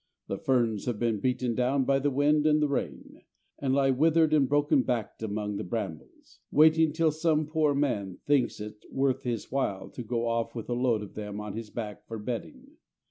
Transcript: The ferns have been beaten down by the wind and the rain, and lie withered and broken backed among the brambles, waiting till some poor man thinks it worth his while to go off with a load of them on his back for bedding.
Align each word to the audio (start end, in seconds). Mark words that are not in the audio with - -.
The 0.25 0.39
ferns 0.39 0.85
have 0.85 0.97
been 0.97 1.19
beaten 1.19 1.53
down 1.53 1.83
by 1.85 1.99
the 1.99 2.09
wind 2.09 2.47
and 2.47 2.59
the 2.59 2.67
rain, 2.67 3.21
and 3.59 3.71
lie 3.71 3.91
withered 3.91 4.33
and 4.33 4.49
broken 4.49 4.81
backed 4.81 5.21
among 5.21 5.57
the 5.57 5.63
brambles, 5.63 6.39
waiting 6.49 6.91
till 6.91 7.11
some 7.11 7.45
poor 7.45 7.75
man 7.75 8.17
thinks 8.25 8.59
it 8.59 8.83
worth 8.89 9.21
his 9.21 9.51
while 9.51 9.91
to 9.91 10.01
go 10.01 10.27
off 10.27 10.55
with 10.55 10.69
a 10.69 10.73
load 10.73 11.03
of 11.03 11.13
them 11.13 11.39
on 11.39 11.53
his 11.55 11.69
back 11.69 12.07
for 12.07 12.17
bedding. 12.17 12.77